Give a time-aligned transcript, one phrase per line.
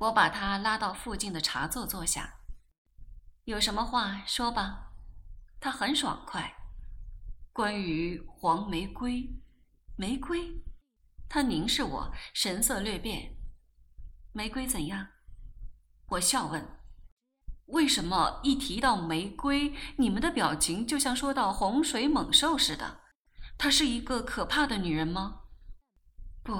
[0.00, 2.40] 我把他拉到附近的茶座坐下。
[3.44, 4.92] 有什么话说吧。
[5.60, 6.54] 他很爽快。
[7.52, 9.28] 关于黄玫瑰，
[9.96, 10.62] 玫瑰。
[11.28, 13.36] 他凝视我，神色略变。
[14.32, 15.06] 玫瑰怎样？
[16.06, 16.80] 我笑问。
[17.66, 23.02] 为什么一提到玫瑰，你们的表情就像说到洪水猛兽似的？
[23.58, 25.42] 她是一个可怕的女人吗？
[26.42, 26.58] 不，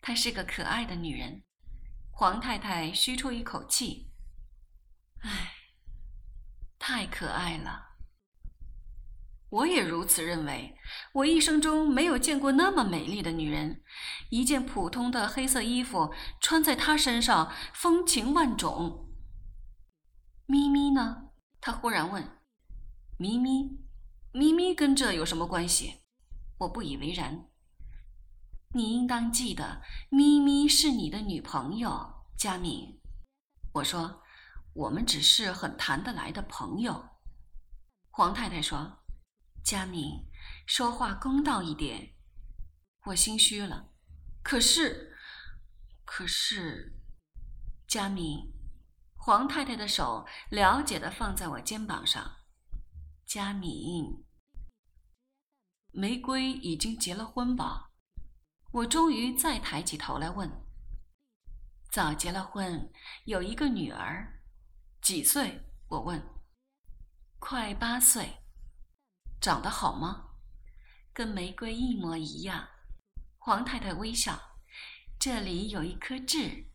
[0.00, 1.42] 她是个可爱的女人。
[2.20, 4.10] 黄太太吁出一口气。
[5.20, 5.52] 唉，
[6.76, 7.90] 太可爱了。
[9.50, 10.76] 我也如此认为。
[11.12, 13.84] 我一生中没有见过那么美丽的女人。
[14.30, 19.08] 一件普通的黑色衣服穿在她身上，风情万种。
[20.46, 21.28] 咪咪呢？
[21.60, 22.40] 他忽然问
[23.16, 23.78] ：“咪咪，
[24.32, 26.00] 咪咪跟这有什么关系？”
[26.58, 27.44] 我不以为然。
[28.74, 29.80] 你应当记得，
[30.10, 33.00] 咪咪是你的女朋友，佳敏。
[33.72, 34.22] 我说
[34.72, 37.18] ：“我们只是很谈得来的朋友。”
[38.10, 39.02] 黄太太说
[39.64, 40.24] ：“佳敏，
[40.64, 42.14] 说话公道一点。”
[43.06, 43.88] 我心虚了。
[44.44, 45.16] 可是，
[46.04, 46.96] 可是，
[47.88, 48.54] 佳敏。
[49.16, 52.36] 黄太太的手了解的放在我肩膀上，
[53.26, 54.24] 佳敏，
[55.90, 57.90] 玫瑰已经结了婚吧？
[58.70, 60.67] 我终于再抬起头来问。
[61.90, 62.92] 早结了婚，
[63.24, 64.42] 有一个女儿，
[65.00, 65.62] 几岁？
[65.88, 66.22] 我问。
[67.38, 68.42] 快八岁。
[69.40, 70.32] 长得好吗？
[71.14, 72.68] 跟玫瑰一模一样。
[73.38, 74.58] 黄太太微笑。
[75.18, 76.66] 这里有一颗痣，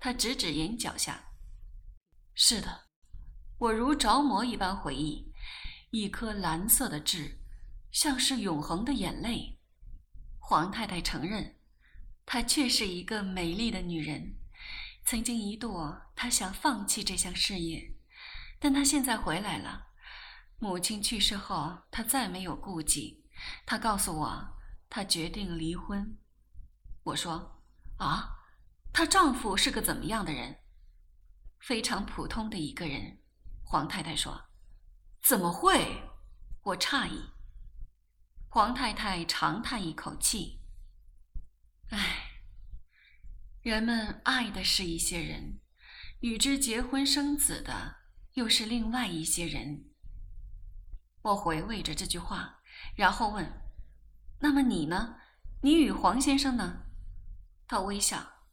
[0.00, 1.32] 她指指眼角下。
[2.34, 2.86] 是的，
[3.58, 5.34] 我如着魔一般回忆，
[5.90, 7.40] 一颗蓝色的痣，
[7.92, 9.60] 像是永恒的眼泪。
[10.38, 11.56] 黄太太承认，
[12.24, 14.38] 她确是一个美丽的女人。
[15.06, 17.94] 曾经一度，她想放弃这项事业，
[18.58, 19.86] 但她现在回来了。
[20.58, 23.24] 母亲去世后，她再没有顾忌。
[23.64, 24.58] 她告诉我，
[24.90, 26.18] 她决定离婚。
[27.04, 27.62] 我说
[27.98, 28.48] ：“啊，
[28.92, 30.58] 她丈夫是个怎么样的人？”
[31.62, 33.22] 非常普通的一个人，
[33.62, 34.48] 黄太太说
[35.22, 36.02] ：“怎么会？”
[36.64, 37.30] 我诧异。
[38.48, 40.62] 黄太太长叹一口气
[41.90, 42.25] ：“唉，
[43.66, 45.58] 人们爱的是一些人，
[46.20, 47.96] 与之结婚生子的
[48.34, 49.90] 又是另外一些人。”
[51.22, 52.60] 我回味着这句话，
[52.94, 53.64] 然后问
[54.38, 55.16] ：“那么你呢？
[55.62, 56.84] 你与黄先生呢？”
[57.66, 58.44] 他微笑。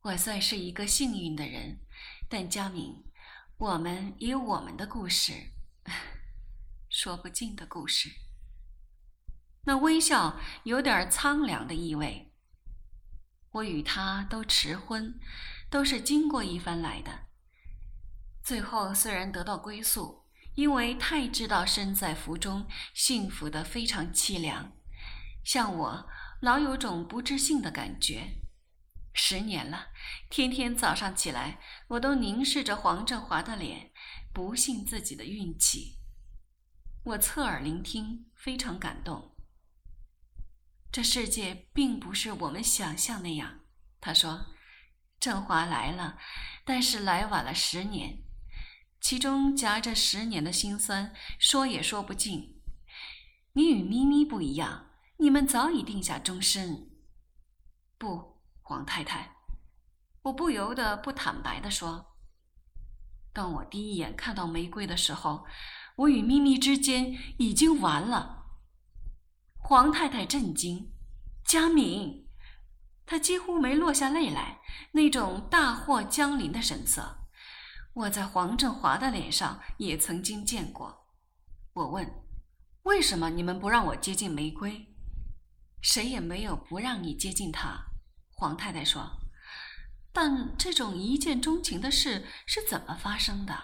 [0.00, 1.80] 我算是一个幸运的人，
[2.30, 3.04] 但佳敏，
[3.58, 5.34] 我们也有我们的故事，
[6.88, 8.08] 说不尽的故事。
[9.64, 12.27] 那微笑有点苍凉的意味。
[13.52, 15.18] 我与他都迟婚，
[15.70, 17.26] 都是经过一番来的。
[18.42, 24.72] 最后虽然得到归宿，因为太知道身在福中，幸福的非常凄凉。
[25.44, 26.08] 像我，
[26.40, 28.40] 老有种不自信的感觉。
[29.14, 29.88] 十年了，
[30.30, 33.90] 天天早上起来，我都凝视着黄振华的脸，
[34.32, 35.98] 不信自己的运气。
[37.02, 39.34] 我侧耳聆听，非常感动。
[40.90, 43.60] 这世界并不是我们想象那样，
[44.00, 44.46] 他说
[45.20, 46.18] ：“振华来了，
[46.64, 48.22] 但是来晚了十年，
[49.00, 52.60] 其中夹着十年的辛酸，说也说不尽。
[53.52, 56.90] 你与咪咪不一样，你们早已定下终身。
[57.98, 59.34] 不。”黄太太，
[60.20, 62.18] 我不由得不坦白地说
[63.32, 65.46] ：“当我第一眼看到玫瑰的时候，
[65.96, 68.37] 我与咪咪之间已经完了。”
[69.68, 70.94] 黄太太震惊，
[71.44, 72.26] 佳敏，
[73.04, 74.62] 她几乎没落下泪来，
[74.92, 77.18] 那种大祸将临的神色，
[77.92, 81.06] 我在黄振华的脸上也曾经见过。
[81.74, 82.10] 我问
[82.84, 84.86] ：“为什么你们不让我接近玫瑰？”
[85.82, 87.88] 谁也没有不让你接近她。
[88.30, 89.20] 黄太太说
[90.14, 93.54] ：“但这种一见钟情的事是怎么发生的？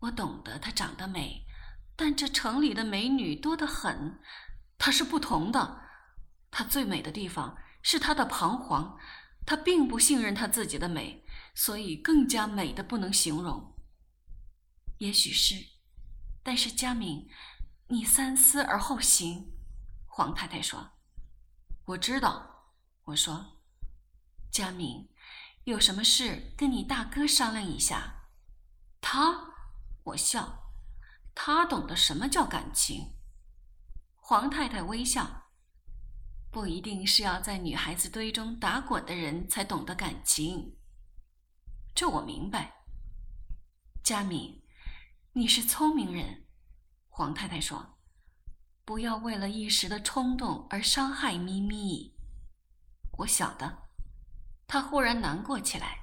[0.00, 1.46] 我懂得她长得美，
[1.94, 4.18] 但这城里的美女多得很，
[4.78, 5.82] 她是不同的。
[6.50, 8.98] 她最美的地方是她的彷徨，
[9.44, 13.76] 她并不信任她自己的美，所以更加美的不能形容。
[14.98, 15.54] 也许是，
[16.42, 17.28] 但是佳敏，
[17.88, 19.52] 你三思而后行。”
[20.06, 20.92] 黄太太说
[21.86, 22.64] ：“我知道。”
[23.04, 23.58] 我说。
[24.50, 25.08] 佳敏，
[25.64, 28.30] 有什么事跟你大哥商量一下。
[29.00, 29.52] 他，
[30.02, 30.72] 我笑，
[31.34, 33.17] 他懂得什么叫感情。
[34.30, 35.44] 黄太太微笑，
[36.50, 40.76] 不一定是要在女孩子堆中打滚的人才懂得感情。
[41.94, 42.84] 这我明白。
[44.04, 44.62] 佳敏，
[45.32, 46.44] 你是聪明人。
[47.08, 47.98] 黄太太说
[48.84, 52.14] ：“不要为了一时的冲动而伤害咪咪。”
[53.20, 53.88] 我晓得。
[54.66, 56.00] 他忽然难过起来。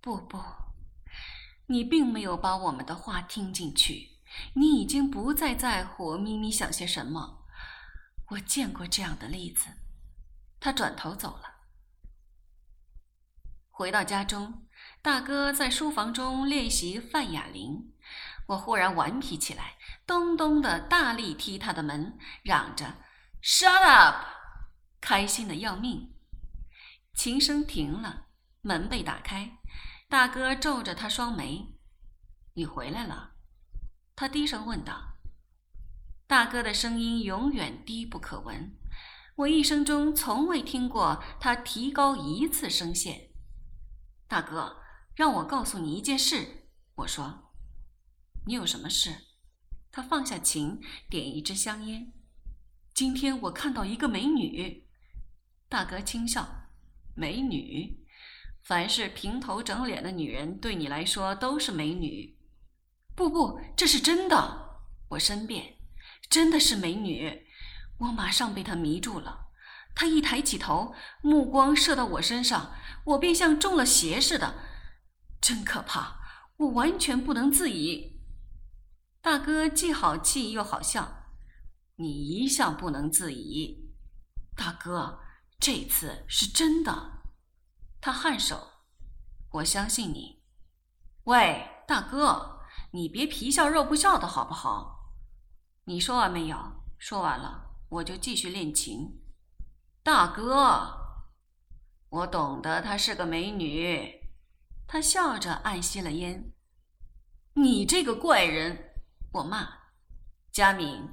[0.00, 0.42] 不不，
[1.66, 4.16] 你并没有把我们的话听进去。
[4.54, 7.36] 你已经不再在乎咪咪想些什么。
[8.30, 9.68] 我见过这样的例子。
[10.58, 11.60] 他转头走了。
[13.70, 14.66] 回到家中，
[15.00, 17.94] 大哥在书房中练习范雅铃。
[18.48, 22.98] 我忽然顽皮起来，咚咚的大力踢他的门，嚷着
[23.42, 24.26] “Shut up”，
[25.00, 26.14] 开心的要命。
[27.14, 28.26] 琴声停了，
[28.60, 29.58] 门被打开，
[30.08, 31.78] 大哥皱着他双眉
[32.54, 33.32] ：“你回来了。”
[34.14, 35.09] 他低声问道。
[36.30, 38.72] 大哥的声音永远低不可闻，
[39.34, 43.30] 我一生中从未听过他提高一次声线。
[44.28, 44.76] 大哥，
[45.16, 46.68] 让我告诉你一件事。
[46.94, 47.50] 我说
[48.46, 49.12] ：“你有什么事？”
[49.90, 50.80] 他放下琴，
[51.10, 52.12] 点一支香烟。
[52.94, 54.86] 今天我看到一个美女。
[55.68, 56.68] 大哥轻笑
[57.16, 58.06] ：“美女？
[58.62, 62.38] 凡是平头整脸的女人，对你来说都是美女。”
[63.16, 64.84] 不不，这是真的。
[65.08, 65.74] 我申辩
[66.30, 67.46] ：“真的是美女。”
[67.98, 69.48] 我马上被她迷住了。
[69.94, 72.72] 她一抬起头，目光射到我身上。
[73.04, 74.54] 我便像中了邪似的，
[75.40, 76.20] 真可怕！
[76.58, 78.20] 我完全不能自已。
[79.20, 81.26] 大哥既好气又好笑，
[81.96, 83.90] 你一向不能自已。
[84.54, 85.20] 大哥，
[85.58, 87.22] 这次是真的。
[88.00, 88.68] 他颔首，
[89.50, 90.42] 我相信你。
[91.24, 92.60] 喂，大哥，
[92.92, 94.99] 你别皮笑肉不笑的好不好？
[95.90, 96.56] 你说完没有？
[96.98, 99.20] 说完了，我就继续练琴。
[100.04, 100.96] 大哥。
[102.10, 104.20] 我懂得她是个美女，
[104.86, 106.52] 他笑着暗吸了烟。
[107.54, 108.92] 你这个怪人！
[109.32, 109.68] 我骂。
[110.52, 111.08] 佳敏，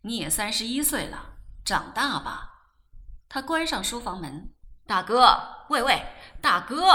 [0.00, 2.72] 你也三十一岁了，长大吧。
[3.28, 4.54] 他关上书房门。
[4.86, 6.06] 大哥，喂喂，
[6.40, 6.86] 大哥，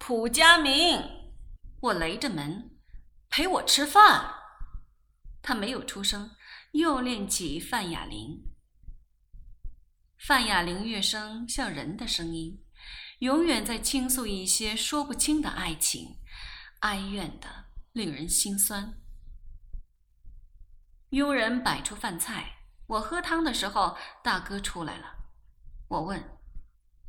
[0.00, 1.00] 蒲佳明，
[1.80, 2.76] 我雷着门，
[3.30, 4.32] 陪我吃饭。
[5.40, 6.32] 他没有出声，
[6.76, 8.52] 又练起范雅玲。
[10.18, 12.62] 范雅玲乐声像人的声音。
[13.20, 16.18] 永远在倾诉一些说不清的爱情，
[16.80, 17.48] 哀怨的
[17.92, 19.00] 令人心酸。
[21.08, 25.16] 佣人摆出饭菜，我喝汤的时候，大哥出来了。
[25.88, 26.38] 我问：“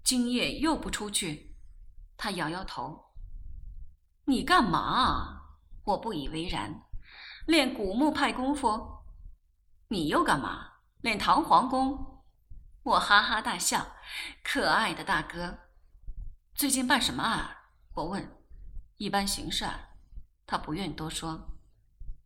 [0.01, 1.57] 今夜又不出去？”
[2.15, 3.11] 他摇摇头。
[4.23, 5.41] 你干嘛？
[5.83, 6.83] 我不以为然。
[7.47, 8.96] 练古墓派功夫。
[9.89, 10.73] 你又干嘛？
[11.01, 12.23] 练唐皇功。
[12.83, 13.95] 我哈哈大笑。
[14.43, 15.59] 可爱的大哥。
[16.53, 17.55] 最近办什么案？
[17.93, 18.37] 我问。
[18.97, 19.95] 一般刑事案。
[20.45, 21.57] 他不愿多说。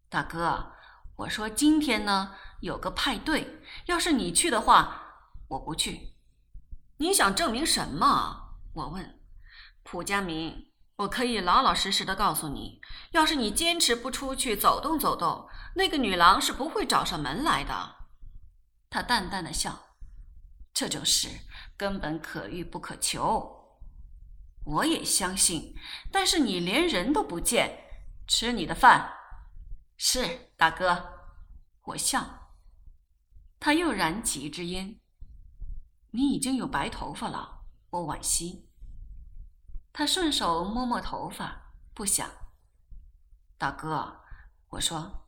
[0.09, 0.73] 大哥，
[1.17, 6.15] 我说今天呢有个派对，要是你去的话，我不去。
[6.97, 8.57] 你想证明什么？
[8.73, 9.19] 我问。
[9.83, 10.70] 蒲佳明，
[11.01, 12.79] 我可以老老实实的告诉你，
[13.11, 17.95] 要是你坚持不出去走动走动，那个女郎是不会找上门来的。
[18.89, 19.87] 他淡淡的笑。
[20.73, 21.27] 这就是
[21.75, 23.79] 根本可遇不可求。
[24.63, 25.75] 我也相信，
[26.11, 27.89] 但是你连人都不见，
[28.27, 29.13] 吃你的饭。
[29.97, 31.03] 是大哥，
[31.83, 32.53] 我笑。
[33.59, 34.99] 他又燃起一支烟。
[36.11, 38.70] 你已经有白头发了，我惋惜。
[39.93, 42.29] 他顺手摸摸头发，不想。
[43.57, 44.21] 大哥，
[44.69, 45.27] 我说，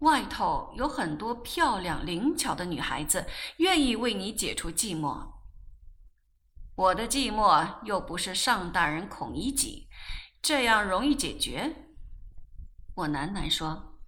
[0.00, 3.26] 外头有很多漂亮灵巧的女孩子，
[3.56, 5.32] 愿意为你解除寂寞。
[6.74, 9.88] 我的寂寞又不是上大人孔乙己，
[10.42, 11.94] 这样容易解决。
[12.94, 13.98] 我喃喃说：“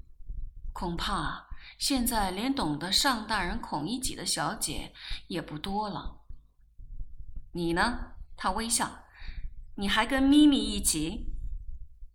[0.75, 4.93] 恐怕现在连懂得上大人孔乙己的小姐
[5.29, 6.21] 也不多了。”
[7.53, 8.13] 你呢？
[8.37, 9.05] 他微笑。
[9.81, 11.33] 你还跟咪咪一起？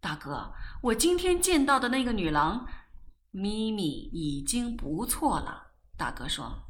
[0.02, 2.68] 大哥，我今天见到的那个女郎，
[3.32, 5.72] 咪咪已经不错了。
[5.98, 6.66] 大哥说：“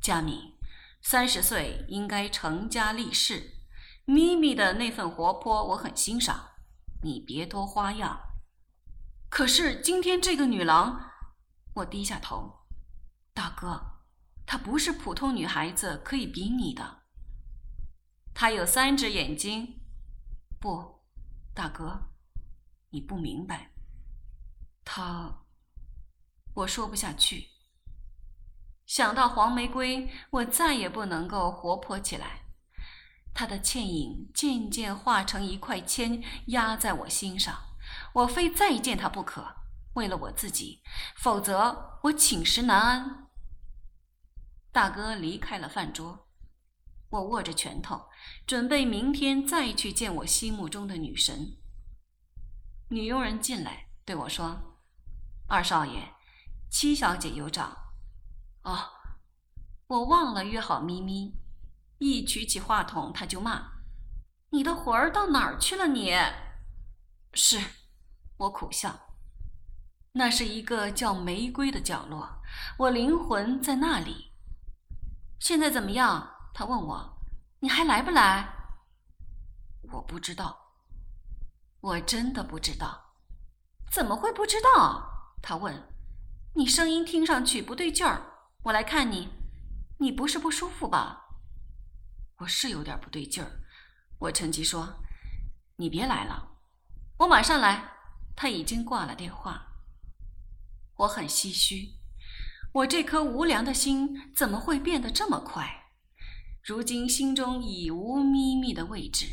[0.00, 0.54] 佳敏。”
[1.02, 3.58] 三十岁应该成家立室，
[4.06, 6.52] 咪咪的那份活泼我很欣赏，
[7.02, 8.18] 你别多花样。
[9.28, 11.10] 可是今天这个女郎，
[11.74, 12.66] 我低下头，
[13.34, 14.00] 大哥，
[14.46, 17.02] 她不是普通女孩子可以比拟的。
[18.32, 19.82] 她有三只眼睛，
[20.66, 21.00] 不，
[21.54, 21.96] 大哥，
[22.90, 23.70] 你不明白。
[24.84, 25.44] 她，
[26.54, 27.50] 我说不下去。
[28.84, 32.46] 想到黄玫瑰，我再也不能够活泼起来。
[33.32, 37.56] 他的倩影渐渐化成一块铅，压在我心上。
[38.12, 39.46] 我非再见他不可，
[39.94, 40.82] 为了我自己，
[41.16, 43.28] 否则我寝食难安。
[44.72, 46.25] 大哥离开了饭桌，
[47.10, 48.08] 我握着拳头，
[48.46, 51.56] 准备明天再去见我心目中的女神。
[52.88, 54.78] 女佣人进来对我说
[55.48, 56.14] ：“二少爷，
[56.70, 57.76] 七小姐有找。”
[58.62, 58.90] 哦，
[59.86, 61.34] 我忘了约好咪咪。
[61.98, 63.72] 一举起话筒，他就骂
[64.50, 65.86] ：“你的魂儿到哪儿去了？
[65.86, 66.14] 你
[67.32, 67.58] 是。”
[68.38, 69.00] 我苦笑。
[70.12, 72.42] 那是一个叫玫瑰的角落，
[72.78, 74.32] 我灵魂在那里。
[75.38, 76.35] 现在怎么样？
[76.58, 77.18] 他问我
[77.60, 78.48] ：“你还来不来？”
[79.92, 80.56] 我不知道。
[81.80, 83.12] 我真的不知道。
[83.92, 85.34] 怎么会不知道？
[85.42, 85.86] 他问
[86.56, 88.22] ：“你声音听上去不对劲儿。”
[88.64, 89.28] 我来看你，
[89.98, 91.26] 你不是不舒服吧？
[92.38, 93.60] 我是有点不对劲儿。
[94.20, 95.04] 我趁机说
[95.76, 96.56] ：“你别来了，
[97.18, 97.92] 我马上来。”
[98.34, 99.66] 他已经挂了电话。
[100.96, 101.98] 我很唏嘘，
[102.72, 105.82] 我这颗无良的心怎么会变得这么快？
[106.66, 109.26] 如今心中已无咪咪的位置，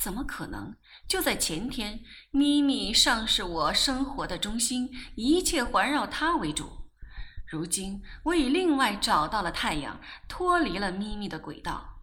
[0.00, 0.76] 怎么可能？
[1.08, 6.88] 就在前天，咪咪尚是我生活的中心，一切环绕它为主。
[7.48, 12.00] 如今我已另外找到了太阳，脱离了咪咪的轨道。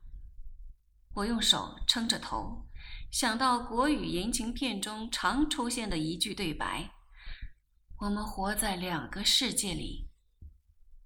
[1.13, 2.67] 我用手撑着头，
[3.09, 6.91] 想到国语言情片中常出现的一句对白
[8.01, 10.06] ：“我们活在两个世界里，